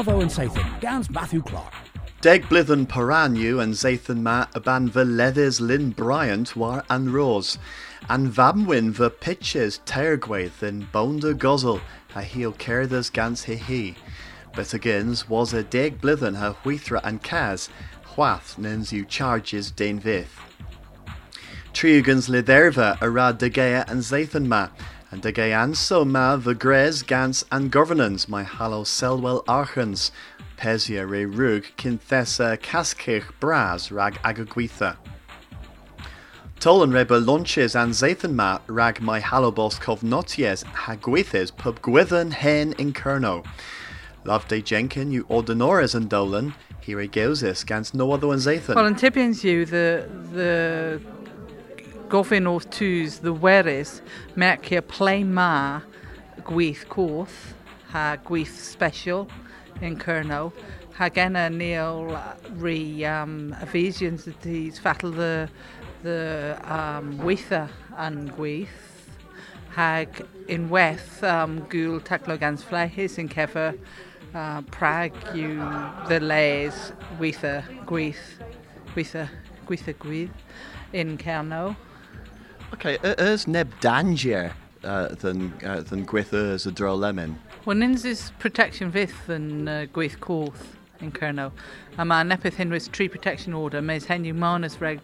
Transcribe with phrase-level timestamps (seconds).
[0.00, 1.74] Jonathan and Sathan, Gans Matthew Clark.
[2.22, 7.58] Deg blithen Paranyu and Zathan ma aban Veledis Lynn Bryant war an Rose.
[8.08, 11.82] and vabmwyn the pitches teirgwaith in bonda gozel
[12.14, 13.94] a heel cerdas gans he he.
[14.54, 17.68] But agains was a deg blithen her huithra and Kaz,
[18.16, 20.34] whath nins you charges dain vith.
[21.74, 24.68] Triugans liderva ara degea and Zathan ma,
[25.10, 30.12] and degean so ma the gres gans and governance my hallow selwell archens,
[30.56, 34.96] pesia re rug kinthesa caskich bras rag agagwitha.
[36.60, 42.92] Tolan reba lunches and Zathan ma rag my halobos covnoties hagwithes pub gwithen hen in
[42.92, 43.44] kerno.
[44.24, 48.74] Love day Jenkin you ordinores and dolan, here goes this gans no other than Zathan.
[48.74, 51.00] Well, and Tippins you the the
[52.10, 53.90] gofyn o'r tŵs the weris
[54.34, 55.80] merc here play ma
[56.46, 57.34] gweith coth
[57.92, 59.28] ha gweith special
[59.80, 60.40] in Kerno
[60.96, 62.08] ha genna neil
[62.64, 65.48] re um, Ephesians he's fatal the
[66.02, 68.80] the um, weitha and gweith
[69.76, 73.78] hag in weth um, gul taklogans flehis in kefer
[74.34, 75.60] uh, Prague you
[76.08, 76.90] the lays
[77.20, 78.42] weitha gweith
[78.96, 79.28] weitha
[79.68, 80.34] gweitha gweith
[80.92, 81.76] in Kerno
[82.72, 84.52] Okay, ers neb danger
[84.84, 87.38] uh, than, uh, than gwyth ers y dro lemon?
[87.66, 91.50] Wel, nins is protection fydd yn uh, gweith cwth yn Cerno.
[91.98, 95.02] A mae nepeth hynwys tree protection order, mae'n henw marnus reg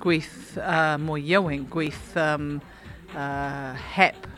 [0.00, 2.54] gweith uh, mwy iowyn, gweith um,
[3.12, 4.28] uh, hep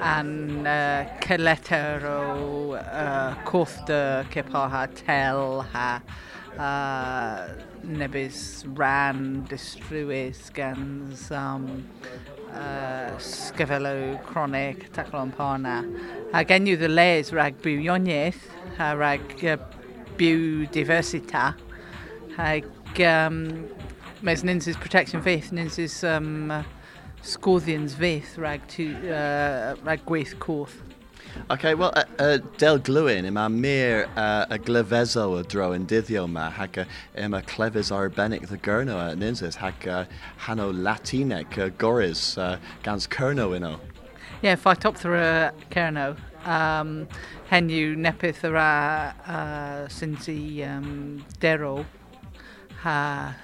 [0.00, 6.00] an uh, cyleter o uh, coth dy cypa ha tel ha
[6.58, 7.48] uh,
[7.84, 11.86] nebys ran distrwys gans um,
[12.52, 15.82] uh, sgyfelw chronic taclon parna.
[16.32, 18.40] A gen yw the les rag byw ioniaeth,
[18.78, 19.58] a rag uh,
[20.18, 21.52] byw diversita,
[22.38, 22.66] ag
[23.00, 23.68] um,
[24.22, 26.62] mes ninsys protection faith, ninsys um, uh,
[27.24, 30.82] sgwddians faith rag, to, uh, rag gweith coth.
[31.50, 36.28] Okay, well, uh, uh, del glwyn, yma mir uh, y glyfeso y dro yn dyddio
[36.28, 36.84] yma, hag uh,
[37.18, 40.04] yma clefys arbennig the gyrno yn insys, hag uh,
[40.46, 43.80] hano Latinec uh, goris uh, gans cyrno yno.
[44.42, 46.18] Yeah, fight up through uh, Cerno.
[46.44, 47.08] Um,
[47.48, 51.86] hen yw nepeth yr a uh, syns i um, dero
[52.82, 53.34] ha,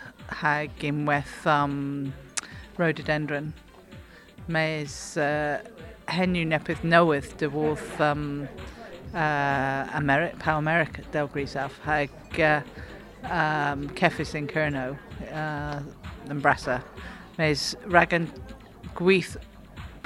[0.42, 2.12] hag unwaith um,
[2.76, 3.54] rhododendron.
[4.48, 5.58] Mes uh,
[6.10, 8.24] hen yw nepeth newydd dy wodd um,
[9.12, 12.62] uh, pa America del grisaf hag uh,
[13.28, 14.96] um, ceffys yn Cerno
[15.30, 15.78] uh,
[16.30, 16.80] yn brasa.
[17.38, 18.30] Mes rag yn
[18.98, 19.36] gweith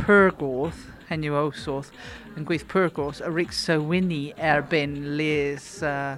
[0.01, 0.77] pyrgodd
[1.09, 1.91] hen yw osodd
[2.35, 6.17] yn gweith pyrgodd a ric so wyni erbyn les uh,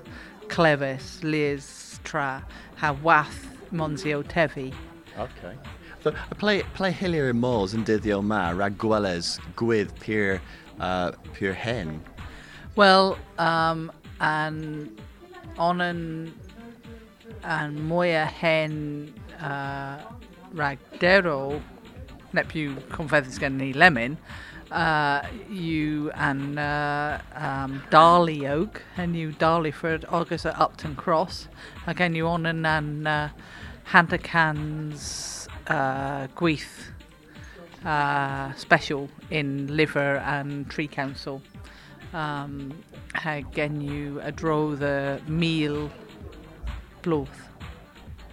[0.49, 1.67] clefus, les
[2.07, 2.43] tra,
[2.81, 4.73] ha wath monsi o tefi.
[5.19, 5.57] Okay.
[6.07, 10.37] So, y play, play hilier yn môs yn dyddio ma, rag gweles gwydd pyr,
[10.79, 11.97] uh, pyr hen.
[12.77, 13.91] Well, um,
[14.21, 14.95] an
[15.59, 16.33] on an
[17.43, 19.99] an moya hen uh,
[20.55, 21.61] ragdero
[22.39, 24.17] nepu confeddys gen ni lemon
[24.71, 31.49] uh, you and uh, um, Darley Oak and you Darleyford August at Upton Cross
[31.89, 33.31] again you on and an uh,
[34.23, 36.91] Cans uh, gweith
[37.85, 41.43] uh, special in Liver and Tree Council
[42.13, 42.73] um,
[43.55, 45.91] gen you a dro the meal
[47.03, 47.49] bloth.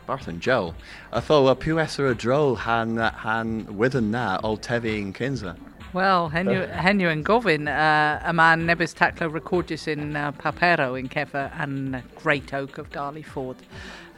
[0.07, 0.75] Barthen Joe.
[1.13, 5.55] I thought, well, pw eser y dro han, han wydden na o tefi yn Kinsa.
[5.93, 11.07] Well, henw, henw yn gofyn, uh, y man nebys taclo recordus in uh, Papero in
[11.07, 13.57] Cefa and Great Oak of Darley Ford.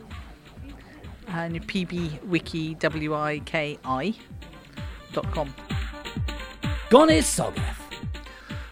[1.27, 4.15] and pbwiki, W I K I,
[5.13, 5.53] dot com.
[6.89, 7.75] Gonis Sogeth.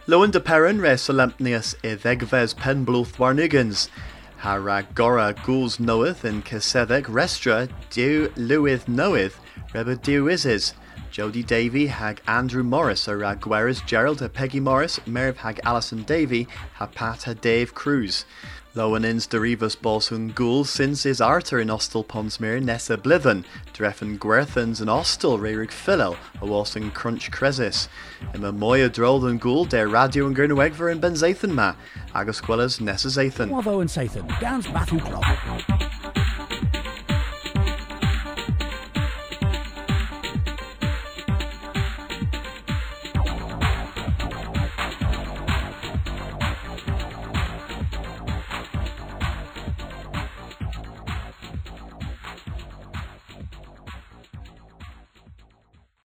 [0.07, 3.89] Lowen de Perrin res solemnius i ddegfes penblwth warnigans.
[4.37, 9.35] Ha rag gora gŵls noeth yn cysetheg restra diw lywydd noeth
[9.73, 10.73] reba diw isis.
[11.11, 16.03] Jody Davy hag Andrew Morris a rag Gweris Gerald a Peggy Morris, Merv hag Alison
[16.03, 18.23] Davy ha Pat ha Dave Cruz.
[18.77, 23.43] Lowenins derivus bolsun gul since is arter in Ostel Ponsmere nessa blithen,
[23.73, 27.87] dreffen Gwerthens and Ostel rerig Philel, a walsing crunch cresis.
[28.35, 31.73] Ima moya drolden gul der radio and gurnawegver and benzathan ma,
[32.13, 33.49] agus quellas nessa zathan.
[33.49, 35.96] Wavo and Sathan, Gans Matthew Clark.